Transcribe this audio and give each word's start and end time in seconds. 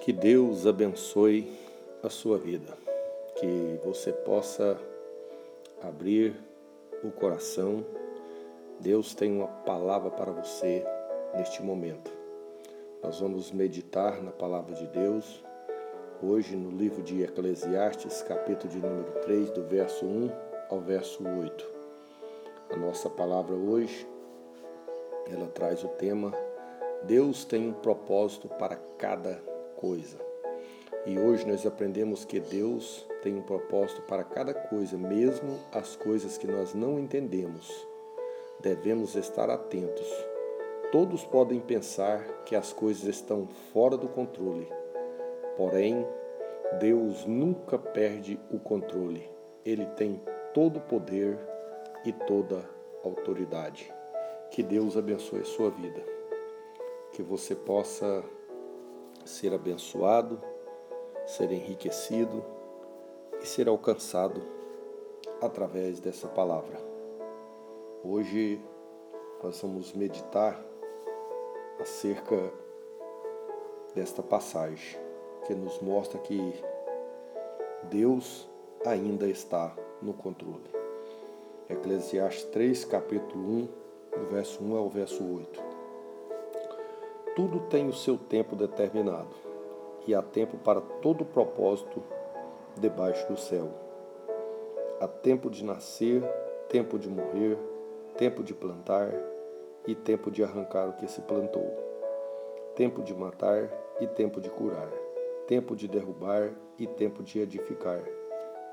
Que 0.00 0.12
Deus 0.12 0.66
abençoe 0.66 1.52
a 2.02 2.08
sua 2.08 2.38
vida, 2.38 2.76
que 3.36 3.78
você 3.84 4.12
possa 4.12 4.78
abrir 5.82 6.34
o 7.04 7.10
coração. 7.10 7.84
Deus 8.78 9.14
tem 9.14 9.30
uma 9.30 9.46
palavra 9.46 10.10
para 10.10 10.32
você 10.32 10.84
neste 11.36 11.62
momento. 11.62 12.10
Nós 13.02 13.20
vamos 13.20 13.52
meditar 13.52 14.22
na 14.22 14.30
palavra 14.30 14.74
de 14.74 14.86
Deus 14.86 15.44
hoje 16.22 16.56
no 16.56 16.70
livro 16.70 17.02
de 17.02 17.22
Eclesiastes, 17.22 18.22
capítulo 18.22 18.72
de 18.72 18.78
número 18.78 19.12
3, 19.20 19.50
do 19.50 19.64
verso 19.64 20.06
1 20.06 20.30
ao 20.70 20.80
verso 20.80 21.22
8. 21.22 21.66
A 22.70 22.76
nossa 22.76 23.10
palavra 23.10 23.54
hoje, 23.54 24.06
ela 25.30 25.46
traz 25.48 25.84
o 25.84 25.88
tema 25.88 26.34
Deus 27.02 27.44
tem 27.44 27.68
um 27.68 27.72
propósito 27.72 28.48
para 28.48 28.76
cada 28.98 29.42
coisa. 29.80 30.18
E 31.06 31.18
hoje 31.18 31.46
nós 31.46 31.64
aprendemos 31.64 32.24
que 32.26 32.38
Deus 32.38 33.06
tem 33.22 33.34
um 33.34 33.42
propósito 33.42 34.02
para 34.02 34.22
cada 34.22 34.52
coisa, 34.52 34.98
mesmo 34.98 35.58
as 35.72 35.96
coisas 35.96 36.36
que 36.36 36.46
nós 36.46 36.74
não 36.74 36.98
entendemos. 36.98 37.86
Devemos 38.60 39.16
estar 39.16 39.48
atentos. 39.48 40.06
Todos 40.92 41.24
podem 41.24 41.58
pensar 41.58 42.22
que 42.44 42.54
as 42.54 42.72
coisas 42.72 43.04
estão 43.04 43.48
fora 43.72 43.96
do 43.96 44.08
controle. 44.08 44.68
Porém, 45.56 46.06
Deus 46.78 47.24
nunca 47.24 47.78
perde 47.78 48.38
o 48.50 48.58
controle. 48.58 49.26
Ele 49.64 49.86
tem 49.86 50.20
todo 50.52 50.76
o 50.76 50.82
poder 50.82 51.38
e 52.04 52.12
toda 52.12 52.62
autoridade. 53.02 53.90
Que 54.50 54.62
Deus 54.62 54.96
abençoe 54.96 55.40
a 55.40 55.44
sua 55.44 55.70
vida. 55.70 56.02
Que 57.12 57.22
você 57.22 57.54
possa 57.54 58.22
ser 59.24 59.54
abençoado, 59.54 60.40
ser 61.26 61.50
enriquecido 61.52 62.44
e 63.40 63.46
ser 63.46 63.68
alcançado 63.68 64.42
através 65.40 66.00
dessa 66.00 66.28
palavra. 66.28 66.78
Hoje 68.04 68.60
nós 69.42 69.60
vamos 69.60 69.92
meditar 69.92 70.60
acerca 71.80 72.52
desta 73.94 74.22
passagem 74.22 74.98
que 75.46 75.54
nos 75.54 75.80
mostra 75.80 76.18
que 76.18 76.54
Deus 77.84 78.48
ainda 78.84 79.26
está 79.26 79.74
no 80.00 80.12
controle. 80.12 80.70
Eclesiastes 81.68 82.44
3, 82.50 82.84
capítulo 82.84 83.44
1, 83.44 83.68
do 84.18 84.26
verso 84.30 84.62
1 84.62 84.76
ao 84.76 84.88
verso 84.88 85.24
8. 85.24 85.79
Tudo 87.36 87.60
tem 87.60 87.88
o 87.88 87.92
seu 87.92 88.18
tempo 88.18 88.56
determinado, 88.56 89.36
e 90.04 90.12
há 90.12 90.20
tempo 90.20 90.58
para 90.58 90.80
todo 90.80 91.24
propósito 91.24 92.02
debaixo 92.76 93.24
do 93.28 93.38
céu. 93.38 93.68
Há 95.00 95.06
tempo 95.06 95.48
de 95.48 95.64
nascer, 95.64 96.24
tempo 96.68 96.98
de 96.98 97.08
morrer, 97.08 97.56
tempo 98.16 98.42
de 98.42 98.52
plantar 98.52 99.12
e 99.86 99.94
tempo 99.94 100.28
de 100.28 100.42
arrancar 100.42 100.88
o 100.88 100.94
que 100.94 101.06
se 101.06 101.20
plantou, 101.20 101.70
tempo 102.74 103.00
de 103.00 103.14
matar 103.14 103.70
e 104.00 104.08
tempo 104.08 104.40
de 104.40 104.50
curar, 104.50 104.90
tempo 105.46 105.76
de 105.76 105.86
derrubar 105.86 106.50
e 106.80 106.86
tempo 106.88 107.22
de 107.22 107.38
edificar, 107.38 108.02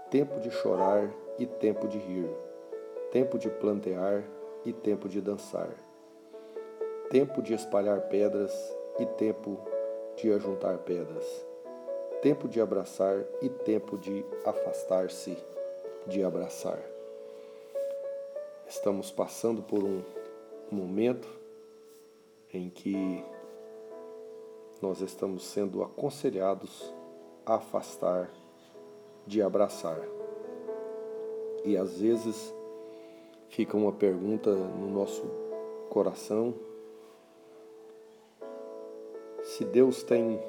tempo 0.09 0.39
de 0.39 0.49
chorar 0.49 1.07
e 1.37 1.45
tempo 1.45 1.87
de 1.87 1.99
rir, 1.99 2.29
tempo 3.11 3.37
de 3.37 3.51
plantear 3.51 4.23
e 4.65 4.73
tempo 4.73 5.07
de 5.07 5.21
dançar 5.21 5.86
tempo 7.09 7.41
de 7.41 7.53
espalhar 7.53 8.01
pedras 8.01 8.51
e 8.99 9.05
tempo 9.05 9.57
de 10.17 10.31
ajuntar 10.33 10.77
pedras, 10.79 11.25
tempo 12.21 12.49
de 12.49 12.59
abraçar 12.59 13.23
e 13.41 13.47
tempo 13.49 13.97
de 13.97 14.25
afastar-se 14.45 15.37
de 16.05 16.21
abraçar. 16.23 16.79
Estamos 18.67 19.09
passando 19.09 19.61
por 19.61 19.83
um 19.83 20.03
momento 20.69 21.29
em 22.53 22.69
que 22.69 23.23
nós 24.81 24.99
estamos 24.99 25.45
sendo 25.45 25.81
aconselhados 25.83 26.93
a 27.45 27.55
afastar 27.55 28.29
de 29.25 29.41
abraçar. 29.41 30.01
E 31.63 31.77
às 31.77 32.01
vezes 32.01 32.53
fica 33.47 33.77
uma 33.77 33.93
pergunta 33.93 34.53
no 34.53 34.89
nosso 34.89 35.23
coração 35.89 36.66
se 39.57 39.65
Deus 39.65 40.03
tem 40.03 40.39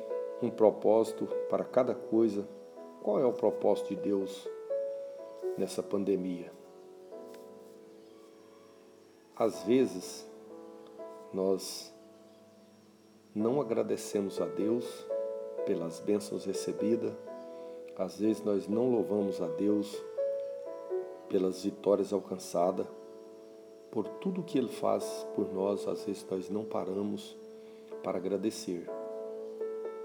um 0.43 0.51
propósito 0.51 1.27
para 1.49 1.65
cada 1.65 1.95
coisa, 1.95 2.47
qual 3.03 3.19
é 3.19 3.25
o 3.25 3.33
propósito 3.33 3.89
de 3.89 3.97
Deus 3.97 4.47
nessa 5.57 5.83
pandemia? 5.83 6.53
Às 9.35 9.63
vezes, 9.63 10.29
nós 11.33 11.91
não 13.35 13.63
agradecemos 13.63 14.43
a 14.43 14.45
Deus 14.45 14.85
pelas 15.65 16.01
bênçãos 16.01 16.45
recebidas, 16.45 17.15
às 17.97 18.21
vezes 18.21 18.45
nós 18.45 18.69
não 18.69 18.91
louvamos 18.91 19.41
a 19.41 19.49
Deus 19.49 20.05
pelas 21.31 21.65
vitórias 21.65 22.13
alcançadas, 22.13 22.87
por 23.91 24.07
tudo 24.07 24.43
que 24.43 24.59
Ele 24.59 24.69
faz 24.69 25.27
por 25.35 25.51
nós, 25.51 25.89
às 25.89 26.05
vezes 26.05 26.27
nós 26.31 26.51
não 26.51 26.63
paramos 26.63 27.35
para 28.03 28.19
agradecer. 28.19 28.98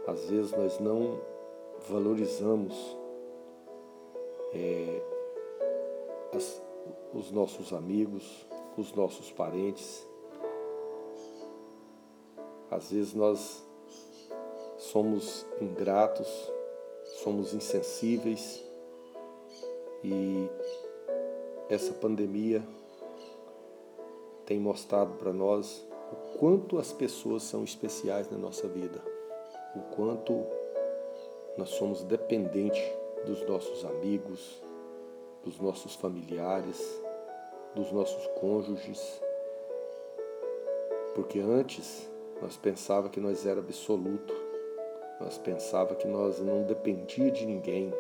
Às 0.05 0.25
vezes 0.25 0.51
nós 0.51 0.79
não 0.79 1.21
valorizamos 1.87 2.73
é, 4.53 5.01
as, 6.33 6.61
os 7.13 7.31
nossos 7.31 7.71
amigos, 7.71 8.45
os 8.77 8.93
nossos 8.93 9.31
parentes. 9.31 10.05
Às 12.69 12.91
vezes 12.91 13.13
nós 13.13 13.63
somos 14.77 15.45
ingratos, 15.61 16.51
somos 17.23 17.53
insensíveis 17.53 18.61
e 20.03 20.49
essa 21.69 21.93
pandemia 21.93 22.61
tem 24.45 24.59
mostrado 24.59 25.13
para 25.13 25.31
nós 25.31 25.81
o 26.11 26.37
quanto 26.37 26.77
as 26.77 26.91
pessoas 26.91 27.43
são 27.43 27.63
especiais 27.63 28.29
na 28.29 28.37
nossa 28.37 28.67
vida 28.67 29.12
o 29.75 29.79
quanto 29.95 30.45
nós 31.57 31.69
somos 31.69 32.03
dependentes 32.03 32.84
dos 33.25 33.45
nossos 33.47 33.85
amigos, 33.85 34.61
dos 35.44 35.59
nossos 35.59 35.95
familiares, 35.95 37.01
dos 37.75 37.91
nossos 37.91 38.28
cônjuges. 38.39 39.22
Porque 41.16 41.39
antes 41.39 42.09
nós 42.41 42.57
pensava 42.57 43.09
que 43.09 43.19
nós 43.19 43.45
era 43.45 43.59
absoluto, 43.59 44.33
nós 45.19 45.38
pensava 45.38 45.95
que 45.95 46.07
nós 46.07 46.39
não 46.39 46.63
dependia 46.63 47.31
de 47.31 47.45
ninguém. 47.45 47.94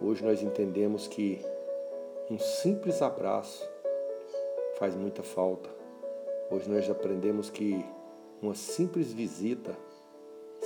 Hoje 0.00 0.24
nós 0.24 0.42
entendemos 0.42 1.06
que 1.06 1.44
um 2.30 2.38
simples 2.38 3.02
abraço 3.02 3.68
faz 4.78 4.94
muita 4.94 5.22
falta. 5.22 5.68
Hoje 6.50 6.70
nós 6.70 6.88
aprendemos 6.88 7.50
que 7.50 7.84
uma 8.40 8.54
simples 8.54 9.12
visita 9.12 9.76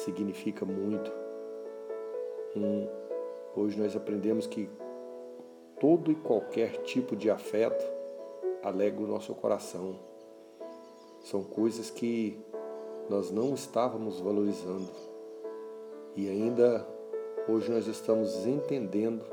significa 0.04 0.64
muito. 0.64 1.10
Um, 2.56 2.88
hoje 3.56 3.80
nós 3.80 3.96
aprendemos 3.96 4.46
que 4.46 4.68
todo 5.80 6.10
e 6.10 6.14
qualquer 6.14 6.82
tipo 6.82 7.16
de 7.16 7.30
afeto 7.30 7.84
alegra 8.62 9.02
o 9.02 9.06
nosso 9.06 9.34
coração. 9.34 9.98
São 11.20 11.42
coisas 11.42 11.90
que 11.90 12.38
nós 13.08 13.30
não 13.30 13.54
estávamos 13.54 14.20
valorizando. 14.20 14.90
E 16.14 16.28
ainda 16.28 16.87
hoje 17.49 17.70
nós 17.70 17.87
estamos 17.87 18.46
entendendo 18.46 19.25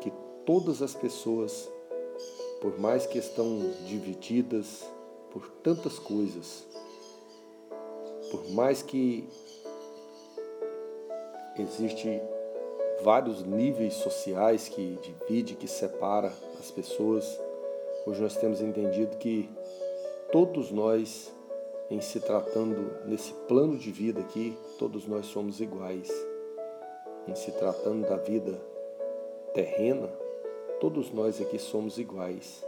que 0.00 0.12
todas 0.46 0.80
as 0.82 0.94
pessoas, 0.94 1.70
por 2.60 2.78
mais 2.78 3.06
que 3.06 3.18
estão 3.18 3.58
divididas 3.86 4.86
por 5.30 5.48
tantas 5.62 5.98
coisas, 5.98 6.66
por 8.30 8.50
mais 8.50 8.82
que 8.82 9.28
existe 11.58 12.20
vários 13.02 13.44
níveis 13.44 13.94
sociais 13.94 14.68
que 14.68 14.98
divide, 15.02 15.54
que 15.54 15.68
separa 15.68 16.32
as 16.58 16.70
pessoas. 16.70 17.40
Hoje 18.06 18.22
nós 18.22 18.36
temos 18.36 18.62
entendido 18.62 19.16
que 19.16 19.50
todos 20.30 20.70
nós, 20.70 21.32
em 21.90 22.00
se 22.00 22.20
tratando 22.20 23.04
nesse 23.04 23.32
plano 23.46 23.76
de 23.76 23.90
vida 23.90 24.20
aqui, 24.20 24.56
todos 24.78 25.06
nós 25.06 25.26
somos 25.26 25.60
iguais. 25.60 26.10
Em 27.28 27.34
se 27.34 27.52
tratando 27.52 28.08
da 28.08 28.16
vida 28.16 28.58
terrena, 29.52 30.08
todos 30.80 31.10
nós 31.10 31.40
aqui 31.40 31.58
somos 31.58 31.98
iguais. 31.98 32.64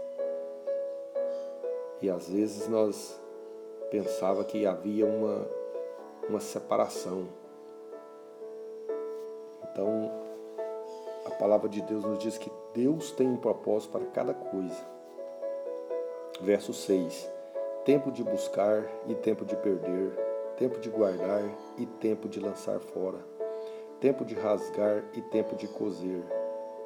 E 2.03 2.11
às 2.11 2.29
vezes 2.29 2.69
nós 2.69 3.19
pensava 3.91 4.45
que 4.45 4.67
havia 4.67 5.07
uma, 5.07 5.49
uma 6.29 6.41
separação 6.41 7.29
Então, 9.75 10.09
a 11.26 11.31
palavra 11.31 11.69
de 11.69 11.82
Deus 11.82 12.05
nos 12.05 12.21
diz 12.21 12.38
que 12.38 12.50
Deus 12.73 13.11
tem 13.11 13.29
um 13.29 13.37
propósito 13.37 13.91
para 13.91 14.06
cada 14.06 14.32
coisa. 14.32 14.81
Verso 16.41 16.73
6: 16.73 17.29
Tempo 17.85 18.12
de 18.12 18.23
buscar 18.23 18.88
e 19.09 19.17
tempo 19.17 19.44
de 19.44 19.56
perder, 19.56 20.12
tempo 20.56 20.79
de 20.79 20.88
guardar 20.88 21.43
e 21.76 21.87
tempo 21.87 22.29
de 22.29 22.38
lançar 22.38 22.79
fora, 22.79 23.19
tempo 24.00 24.25
de 24.25 24.37
rasgar 24.37 25.03
e 25.12 25.21
tempo 25.23 25.56
de 25.56 25.67
coser, 25.67 26.23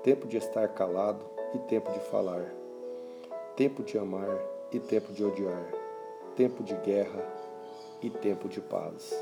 tempo 0.02 0.26
de 0.26 0.38
estar 0.38 0.66
calado 0.68 1.22
e 1.54 1.58
tempo 1.58 1.92
de 1.92 2.00
falar, 2.00 2.54
tempo 3.54 3.82
de 3.82 3.98
amar 3.98 4.40
e 4.72 4.80
tempo 4.80 5.12
de 5.12 5.22
odiar, 5.22 5.70
tempo 6.34 6.62
de 6.62 6.74
guerra 6.76 7.22
e 8.00 8.08
tempo 8.08 8.48
de 8.48 8.62
paz. 8.62 9.12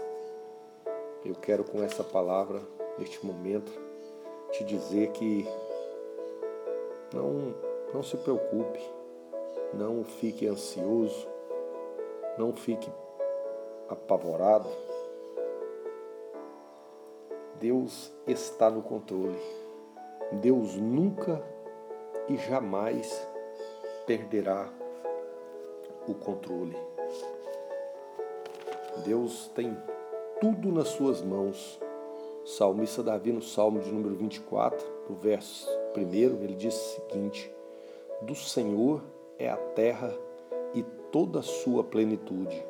Eu 1.24 1.34
quero 1.34 1.64
com 1.64 1.82
essa 1.82 2.04
palavra, 2.04 2.62
neste 2.98 3.24
momento, 3.24 3.72
te 4.52 4.64
dizer 4.64 5.10
que 5.12 5.46
não, 7.12 7.54
não 7.92 8.02
se 8.02 8.16
preocupe, 8.16 8.80
não 9.74 10.04
fique 10.04 10.46
ansioso, 10.46 11.26
não 12.38 12.52
fique 12.52 12.90
apavorado. 13.88 14.68
Deus 17.58 18.12
está 18.26 18.70
no 18.70 18.82
controle. 18.82 19.40
Deus 20.32 20.74
nunca 20.74 21.42
e 22.28 22.36
jamais 22.36 23.26
perderá 24.06 24.68
o 26.06 26.14
controle. 26.14 26.76
Deus 29.04 29.48
tem 29.54 29.76
tudo 30.40 30.72
nas 30.72 30.88
suas 30.88 31.22
mãos. 31.22 31.80
Salmista 32.46 33.02
Davi, 33.02 33.32
no 33.32 33.42
Salmo 33.42 33.80
de 33.80 33.90
número 33.90 34.14
24, 34.14 34.86
no 35.10 35.16
verso 35.16 35.68
1, 35.96 36.00
ele 36.44 36.54
diz 36.54 36.74
o 36.74 37.00
seguinte: 37.00 37.52
Do 38.22 38.36
Senhor 38.36 39.02
é 39.36 39.50
a 39.50 39.56
terra 39.56 40.16
e 40.72 40.82
toda 41.10 41.40
a 41.40 41.42
sua 41.42 41.82
plenitude, 41.82 42.64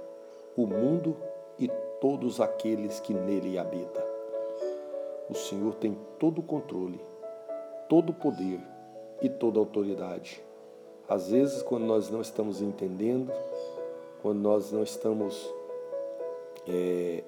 o 0.57 0.67
mundo 0.67 1.15
e 1.59 1.69
todos 2.01 2.41
aqueles 2.41 3.01
que 3.01 3.13
nele 3.13 3.59
habitam. 3.59 4.03
O 5.29 5.35
Senhor 5.35 5.75
tem 5.75 5.97
todo 6.19 6.39
o 6.39 6.43
controle, 6.43 6.99
todo 7.87 8.11
o 8.11 8.15
poder 8.15 8.61
e 9.21 9.29
toda 9.29 9.59
a 9.59 9.61
autoridade. 9.61 10.43
Às 11.07 11.31
vezes, 11.31 11.63
quando 11.63 11.85
nós 11.85 12.09
não 12.09 12.23
estamos 12.23 12.63
entendendo, 12.63 13.31
quando 14.23 14.39
nós 14.39 14.73
não 14.73 14.83
estamos 14.83 15.53
é, 16.67 17.23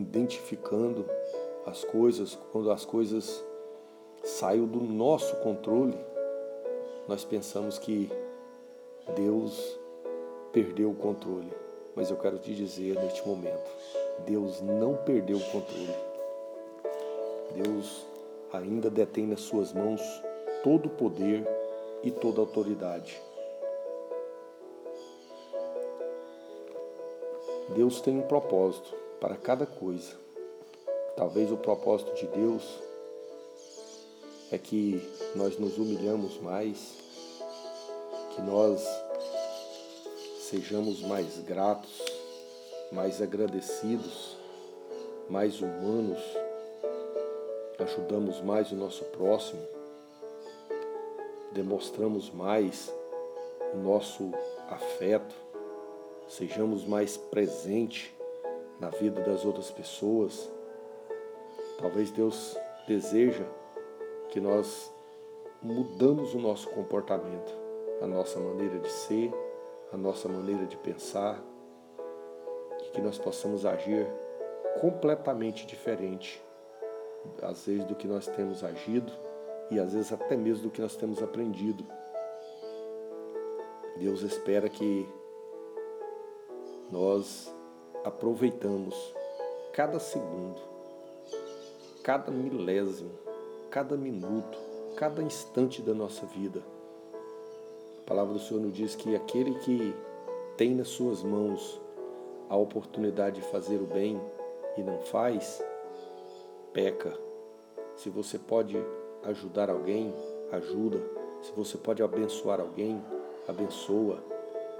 identificando 0.00 1.04
as 1.66 1.84
coisas, 1.84 2.38
quando 2.52 2.70
as 2.70 2.84
coisas 2.84 3.44
saem 4.24 4.64
do 4.66 4.80
nosso 4.80 5.36
controle, 5.36 5.98
nós 7.08 7.24
pensamos 7.24 7.78
que 7.78 8.10
Deus 9.14 9.78
perdeu 10.52 10.90
o 10.90 10.94
controle. 10.94 11.52
Mas 11.94 12.10
eu 12.10 12.16
quero 12.16 12.38
te 12.38 12.54
dizer 12.54 12.94
neste 12.96 13.26
momento, 13.26 13.70
Deus 14.26 14.60
não 14.60 14.96
perdeu 14.96 15.38
o 15.38 15.50
controle. 15.50 15.96
Deus 17.54 18.06
ainda 18.52 18.90
detém 18.90 19.26
nas 19.26 19.40
suas 19.40 19.72
mãos 19.72 20.00
todo 20.62 20.86
o 20.86 20.90
poder 20.90 21.46
e 22.02 22.10
toda 22.10 22.40
a 22.40 22.42
autoridade. 22.42 23.20
Deus 27.74 28.00
tem 28.00 28.18
um 28.18 28.22
propósito 28.22 28.94
para 29.20 29.36
cada 29.36 29.66
coisa. 29.66 30.14
Talvez 31.16 31.50
o 31.50 31.56
propósito 31.56 32.14
de 32.14 32.26
Deus 32.26 32.62
é 34.50 34.58
que 34.58 35.00
nós 35.34 35.58
nos 35.58 35.78
humilhamos 35.78 36.38
mais, 36.40 36.94
que 38.34 38.42
nós 38.42 38.84
sejamos 40.40 41.00
mais 41.02 41.38
gratos, 41.38 42.00
mais 42.92 43.20
agradecidos, 43.20 44.36
mais 45.28 45.60
humanos, 45.60 46.20
ajudamos 47.78 48.40
mais 48.42 48.70
o 48.70 48.76
nosso 48.76 49.04
próximo, 49.06 49.62
demonstramos 51.52 52.30
mais 52.30 52.92
o 53.74 53.78
nosso 53.78 54.32
afeto, 54.68 55.34
sejamos 56.28 56.84
mais 56.84 57.16
presentes 57.16 58.15
na 58.80 58.90
vida 58.90 59.22
das 59.22 59.44
outras 59.44 59.70
pessoas. 59.70 60.50
Talvez 61.78 62.10
Deus 62.10 62.56
deseja 62.86 63.44
que 64.30 64.40
nós 64.40 64.92
mudamos 65.62 66.34
o 66.34 66.38
nosso 66.38 66.68
comportamento, 66.70 67.52
a 68.00 68.06
nossa 68.06 68.38
maneira 68.38 68.78
de 68.78 68.90
ser, 68.90 69.32
a 69.92 69.96
nossa 69.96 70.28
maneira 70.28 70.66
de 70.66 70.76
pensar, 70.76 71.42
e 72.82 72.90
que 72.90 73.00
nós 73.00 73.18
possamos 73.18 73.64
agir 73.64 74.06
completamente 74.80 75.66
diferente, 75.66 76.42
às 77.42 77.66
vezes 77.66 77.84
do 77.84 77.94
que 77.94 78.06
nós 78.06 78.26
temos 78.26 78.62
agido 78.62 79.12
e 79.70 79.80
às 79.80 79.92
vezes 79.92 80.12
até 80.12 80.36
mesmo 80.36 80.64
do 80.64 80.70
que 80.70 80.80
nós 80.80 80.96
temos 80.96 81.22
aprendido. 81.22 81.84
Deus 83.96 84.22
espera 84.22 84.68
que 84.68 85.08
nós 86.90 87.52
aproveitamos 88.06 88.94
cada 89.72 89.98
segundo, 89.98 90.60
cada 92.04 92.30
milésimo, 92.30 93.10
cada 93.68 93.96
minuto, 93.96 94.56
cada 94.94 95.20
instante 95.20 95.82
da 95.82 95.92
nossa 95.92 96.24
vida. 96.24 96.62
A 97.98 98.08
palavra 98.08 98.34
do 98.34 98.38
Senhor 98.38 98.60
nos 98.60 98.72
diz 98.72 98.94
que 98.94 99.16
aquele 99.16 99.58
que 99.58 99.92
tem 100.56 100.72
nas 100.72 100.86
suas 100.86 101.24
mãos 101.24 101.80
a 102.48 102.56
oportunidade 102.56 103.40
de 103.40 103.48
fazer 103.48 103.82
o 103.82 103.86
bem 103.86 104.20
e 104.76 104.82
não 104.82 105.00
faz, 105.00 105.60
peca. 106.72 107.12
Se 107.96 108.08
você 108.08 108.38
pode 108.38 108.76
ajudar 109.24 109.68
alguém, 109.68 110.14
ajuda. 110.52 111.02
Se 111.42 111.50
você 111.56 111.76
pode 111.76 112.04
abençoar 112.04 112.60
alguém, 112.60 113.04
abençoa. 113.48 114.22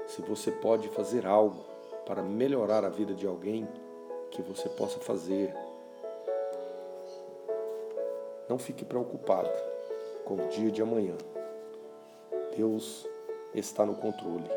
Se 0.06 0.23
você 0.23 0.52
pode 0.52 0.88
fazer 0.90 1.26
algo 1.26 1.75
para 2.06 2.23
melhorar 2.23 2.85
a 2.85 2.88
vida 2.88 3.12
de 3.12 3.26
alguém, 3.26 3.69
que 4.31 4.41
você 4.41 4.69
possa 4.69 5.00
fazer. 5.00 5.53
Não 8.49 8.59
fique 8.59 8.85
preocupado 8.85 9.50
com 10.25 10.35
o 10.35 10.49
dia 10.49 10.71
de 10.71 10.80
amanhã. 10.80 11.16
Deus 12.57 13.07
está 13.52 13.85
no 13.85 13.97
controle. 13.97 14.49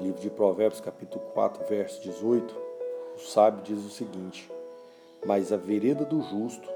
Livro 0.00 0.20
de 0.20 0.30
Provérbios, 0.30 0.80
capítulo 0.80 1.24
4, 1.32 1.64
verso 1.66 2.02
18, 2.02 2.56
o 3.16 3.18
sábio 3.20 3.62
diz 3.62 3.84
o 3.84 3.90
seguinte: 3.90 4.50
Mas 5.24 5.52
a 5.52 5.56
vereda 5.56 6.04
do 6.04 6.20
justo 6.22 6.68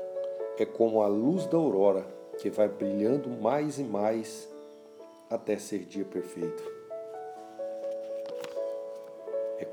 é 0.58 0.64
como 0.64 1.02
a 1.02 1.08
luz 1.08 1.46
da 1.46 1.56
aurora, 1.56 2.06
que 2.38 2.48
vai 2.48 2.68
brilhando 2.68 3.28
mais 3.28 3.78
e 3.78 3.82
mais 3.82 4.48
até 5.30 5.56
ser 5.58 5.80
dia 5.80 6.04
perfeito. 6.04 6.73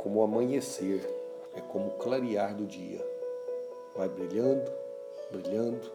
Como 0.01 0.19
o 0.19 0.23
amanhecer, 0.23 1.07
é 1.53 1.61
como 1.61 1.89
o 1.89 1.91
clarear 1.91 2.55
do 2.55 2.65
dia. 2.65 2.99
Vai 3.95 4.09
brilhando, 4.09 4.71
brilhando, 5.31 5.91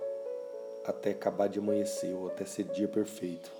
até 0.84 1.10
acabar 1.10 1.48
de 1.48 1.58
amanhecer 1.58 2.14
ou 2.14 2.28
até 2.28 2.44
ser 2.44 2.64
dia 2.66 2.86
perfeito. 2.86 3.50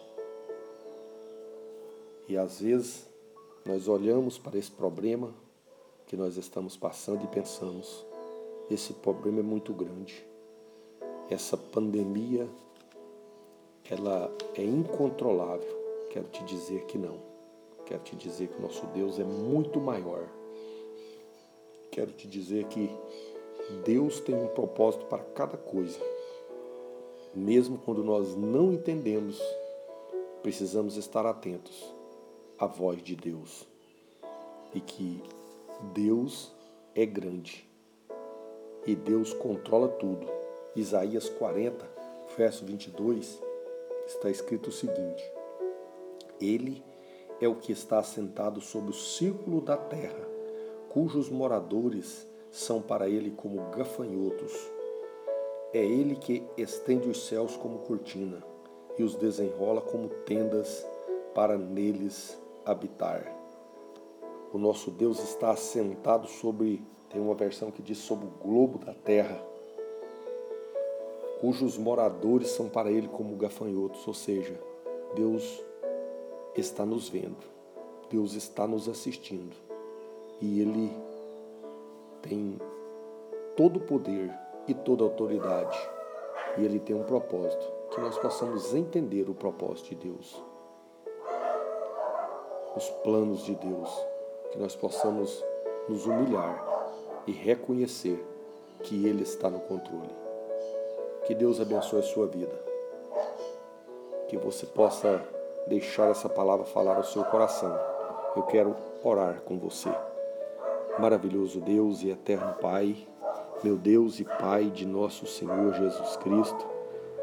E 2.29 2.37
às 2.37 2.61
vezes 2.61 3.07
nós 3.65 3.89
olhamos 3.89 4.39
para 4.39 4.57
esse 4.57 4.71
problema 4.71 5.35
que 6.07 6.17
nós 6.17 6.37
estamos 6.37 6.77
passando 6.77 7.25
e 7.25 7.27
pensamos: 7.27 8.07
esse 8.71 8.93
problema 8.93 9.41
é 9.41 9.43
muito 9.43 9.73
grande. 9.73 10.25
Essa 11.29 11.57
pandemia 11.57 12.49
ela 13.91 14.33
é 14.55 14.63
incontrolável. 14.63 15.77
Quero 16.11 16.29
te 16.29 16.45
dizer 16.45 16.85
que 16.85 16.97
não. 16.97 17.19
Quero 17.85 18.03
te 18.05 18.15
dizer 18.15 18.49
que 18.49 18.63
nosso 18.63 18.87
Deus 18.89 19.19
é 19.19 19.25
muito 19.25 19.81
maior. 19.81 20.36
Quero 21.97 22.13
te 22.13 22.29
dizer 22.29 22.67
que 22.67 22.95
Deus 23.83 24.21
tem 24.21 24.35
um 24.35 24.49
propósito 24.49 25.07
para 25.07 25.23
cada 25.23 25.57
coisa. 25.57 25.99
Mesmo 27.35 27.79
quando 27.79 28.05
nós 28.05 28.37
não 28.37 28.71
entendemos, 28.71 29.41
precisamos 30.43 30.99
estar 30.99 31.25
atentos 31.25 31.91
à 32.59 32.67
voz 32.67 33.03
de 33.03 33.17
Deus. 33.17 33.67
E 34.75 34.81
que 34.81 35.23
Deus 35.95 36.53
é 36.95 37.07
grande. 37.07 37.67
E 38.87 38.95
Deus 38.95 39.33
controla 39.33 39.89
tudo. 39.89 40.27
Isaías 40.77 41.31
40, 41.31 41.83
verso 42.37 42.67
22 42.67 43.41
está 44.07 44.29
escrito 44.29 44.69
o 44.69 44.73
seguinte: 44.73 45.25
Ele 46.39 46.85
é 47.41 47.49
o 47.49 47.55
que 47.55 47.73
está 47.73 48.01
assentado 48.01 48.61
sobre 48.61 48.91
o 48.91 48.95
círculo 48.95 49.63
da 49.63 49.79
terra, 49.79 50.26
cujos 50.97 51.29
moradores 51.29 52.27
são 52.51 52.81
para 52.81 53.07
ele 53.07 53.31
como 53.31 53.71
gafanhotos. 53.71 54.51
É 55.71 55.85
Ele 55.85 56.17
que 56.17 56.43
estende 56.57 57.07
os 57.07 57.27
céus 57.27 57.55
como 57.55 57.81
cortina 57.81 58.43
e 58.97 59.03
os 59.03 59.15
desenrola 59.15 59.83
como 59.83 60.09
tendas 60.09 60.87
para 61.35 61.59
neles 61.59 62.39
habitar. 62.65 63.31
O 64.55 64.57
nosso 64.57 64.91
Deus 64.91 65.23
está 65.23 65.51
assentado 65.51 66.29
sobre, 66.29 66.83
tem 67.11 67.21
uma 67.21 67.35
versão 67.35 67.71
que 67.71 67.83
diz 67.83 67.99
sobre 67.99 68.25
o 68.25 68.31
globo 68.43 68.79
da 68.79 68.95
terra, 68.95 69.39
cujos 71.43 71.77
moradores 71.77 72.49
são 72.49 72.71
para 72.71 72.91
ele 72.91 73.09
como 73.09 73.37
gafanhotos, 73.37 74.09
ou 74.09 74.15
seja, 74.15 74.59
Deus 75.15 75.63
está 76.55 76.87
nos 76.87 77.07
vendo, 77.07 77.45
Deus 78.09 78.33
está 78.33 78.67
nos 78.67 78.89
assistindo 78.89 79.66
e 80.41 80.61
Ele 80.61 80.93
tem 82.23 82.59
todo 83.57 83.79
o 83.79 83.81
poder 83.81 84.33
e 84.69 84.75
toda 84.75 85.05
a 85.05 85.07
autoridade 85.07 85.97
e 86.59 86.65
Ele 86.65 86.79
tem 86.79 86.97
um 86.97 87.03
propósito, 87.03 87.67
que 87.91 88.01
nós 88.01 88.19
possamos 88.19 88.75
entender 88.75 89.29
o 89.29 89.35
propósito 89.35 89.91
de 89.91 90.09
Deus, 90.09 90.43
os 92.75 92.89
planos 93.03 93.45
de 93.45 93.55
Deus, 93.55 94.07
que 94.51 94.59
nós 94.59 94.75
possamos 94.75 95.45
nos 95.89 96.07
humilhar 96.07 96.65
e 97.27 97.33
reconhecer 97.33 98.25
que 98.83 99.07
Ele 99.07 99.23
está 99.23 99.51
no 99.51 99.61
controle. 99.61 100.15
Que 101.25 101.35
Deus 101.35 101.61
abençoe 101.61 102.01
a 102.01 102.03
sua 102.03 102.27
vida. 102.27 102.55
Que 104.29 104.37
você 104.37 104.67
possa 104.67 105.23
deixar 105.67 106.11
essa 106.11 106.29
palavra 106.29 106.65
falar 106.65 106.97
ao 106.97 107.05
seu 107.05 107.25
coração. 107.25 107.77
Eu 108.37 108.43
quero 108.45 108.77
orar 109.03 109.41
com 109.43 109.59
você. 109.59 109.91
Maravilhoso 110.99 111.61
Deus 111.61 112.03
e 112.03 112.09
eterno 112.09 112.55
Pai, 112.55 112.97
meu 113.63 113.77
Deus 113.77 114.19
e 114.19 114.25
Pai 114.25 114.71
de 114.71 114.87
nosso 114.87 115.27
Senhor 115.27 115.75
Jesus 115.75 116.17
Cristo, 116.17 116.67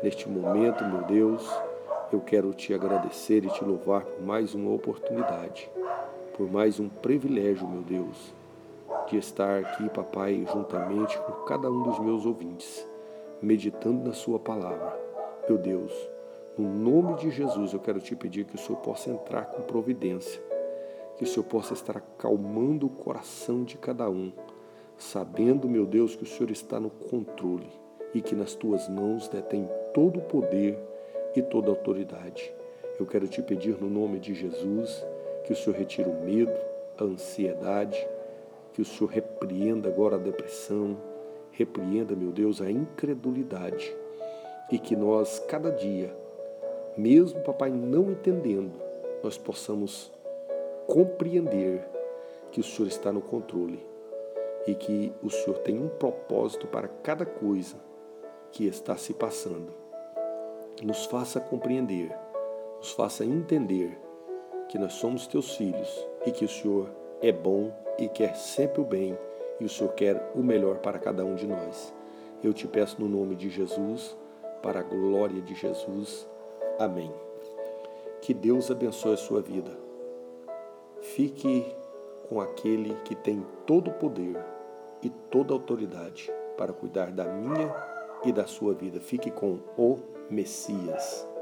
neste 0.04 0.30
momento, 0.30 0.86
meu 0.86 1.02
Deus, 1.02 1.50
eu 2.12 2.20
quero 2.20 2.54
te 2.54 2.72
agradecer 2.72 3.44
e 3.44 3.50
te 3.50 3.64
louvar 3.64 4.06
por 4.06 4.24
mais 4.24 4.54
uma 4.54 4.72
oportunidade, 4.72 5.68
por 6.38 6.52
mais 6.52 6.80
um 6.80 6.88
privilégio, 6.88 7.68
meu 7.68 7.82
Deus, 7.82 8.32
de 9.10 9.18
estar 9.18 9.62
aqui, 9.62 9.90
papai, 9.90 10.46
juntamente 10.54 11.18
com 11.18 11.32
cada 11.46 11.72
um 11.72 11.82
dos 11.82 11.98
meus 11.98 12.28
ouvintes, 12.28 12.88
meditando 13.42 14.08
na 14.08 14.14
Sua 14.14 14.38
palavra. 14.38 14.96
Meu 15.50 15.58
Deus, 15.58 15.92
no 16.56 16.70
nome 16.70 17.16
de 17.16 17.32
Jesus, 17.32 17.74
eu 17.74 17.80
quero 17.80 18.00
te 18.00 18.16
pedir 18.16 18.46
que 18.46 18.54
o 18.54 18.60
Senhor 18.60 18.80
possa 18.82 19.10
entrar 19.10 19.46
com 19.48 19.64
providência, 19.64 20.40
que 21.24 21.30
o 21.30 21.34
Senhor 21.34 21.46
possa 21.46 21.74
estar 21.74 21.96
acalmando 21.96 22.86
o 22.86 22.90
coração 22.90 23.64
de 23.64 23.78
cada 23.78 24.10
um, 24.10 24.34
sabendo, 24.98 25.70
meu 25.70 25.86
Deus, 25.86 26.18
que 26.18 26.24
o 26.24 26.28
Senhor 26.28 26.52
está 26.52 26.82
no 26.82 26.90
controle 26.90 27.70
e 28.14 28.22
que 28.22 28.36
nas 28.36 28.56
tuas 28.56 28.90
mãos 28.90 29.30
detém 29.30 29.70
todo 29.94 30.20
o 30.20 30.24
poder 30.24 30.78
e 31.34 31.42
toda 31.42 31.68
a 31.68 31.72
autoridade. 31.72 32.54
Eu 33.00 33.06
quero 33.06 33.26
te 33.26 33.42
pedir 33.42 33.82
no 33.82 33.90
nome 33.90 34.20
de 34.20 34.34
Jesus 34.34 35.02
que 35.46 35.54
o 35.54 35.56
Senhor 35.56 35.78
retire 35.78 36.10
o 36.10 36.26
medo, 36.26 36.54
a 36.98 37.06
ansiedade, 37.06 38.06
que 38.74 38.82
o 38.82 38.86
Senhor 38.86 39.10
repreenda 39.10 39.88
agora 39.88 40.18
a 40.18 40.20
depressão, 40.20 40.98
repreenda, 41.52 42.18
meu 42.18 42.32
Deus, 42.32 42.62
a 42.62 42.70
incredulidade 42.70 43.96
e 44.70 44.78
que 44.78 44.94
nós, 44.94 45.40
cada 45.48 45.72
dia, 45.72 46.14
mesmo, 46.98 47.40
papai, 47.40 47.70
não 47.70 48.12
entendendo, 48.12 48.74
nós 49.24 49.38
possamos 49.38 50.12
compreender 50.88 51.88
que 52.52 52.60
o 52.60 52.64
Senhor 52.64 52.88
está 52.88 53.12
no 53.12 53.22
controle 53.22 53.84
e 54.68 54.76
que 54.76 55.12
o 55.22 55.30
Senhor 55.30 55.58
tem 55.60 55.80
um 55.80 55.90
propósito 55.90 56.68
para 56.68 56.88
cada 56.88 57.26
coisa 57.26 57.76
que 58.52 58.66
está 58.66 58.96
se 58.96 59.14
passando. 59.14 59.74
Nos 60.82 61.06
faça 61.06 61.40
compreender, 61.40 62.16
nos 62.78 62.92
faça 62.92 63.26
entender 63.26 63.98
que 64.70 64.78
nós 64.78 64.94
somos 64.94 65.28
teus 65.28 65.56
filhos 65.56 66.08
e 66.26 66.32
que 66.32 66.46
o 66.46 66.50
Senhor 66.50 66.90
é 67.22 67.32
bom 67.32 67.72
e 67.98 68.08
quer 68.08 68.36
sempre 68.36 68.82
o 68.82 68.86
bem 68.86 69.18
e 69.60 69.66
o 69.66 69.70
Senhor 69.70 69.94
quer 69.94 70.32
o 70.36 70.40
melhor 70.40 70.78
para 70.78 71.00
cada 71.00 71.26
um 71.26 71.36
de 71.36 71.48
nós. 71.48 71.94
Eu 72.44 72.54
te 72.54 72.68
peço 72.68 73.02
no 73.02 73.08
nome 73.08 73.36
de 73.36 73.50
Jesus, 73.50 74.18
para 74.62 74.80
a 74.80 74.84
glória 74.84 75.42
de 75.42 75.56
Jesus. 75.56 76.28
Amém. 76.80 77.12
Que 78.22 78.34
Deus 78.34 78.72
abençoe 78.72 79.14
a 79.14 79.18
sua 79.18 79.42
vida. 79.42 79.83
Fique 81.04 81.66
com 82.30 82.40
aquele 82.40 82.96
que 83.04 83.14
tem 83.14 83.46
todo 83.68 83.90
o 83.90 83.94
poder 83.94 84.42
e 85.02 85.10
toda 85.10 85.54
a 85.54 85.58
autoridade 85.58 86.32
para 86.58 86.72
cuidar 86.72 87.12
da 87.12 87.26
minha 87.26 87.76
e 88.24 88.32
da 88.32 88.48
sua 88.48 88.74
vida. 88.74 89.02
Fique 89.02 89.30
com 89.30 89.60
o 89.78 90.00
Messias. 90.30 91.28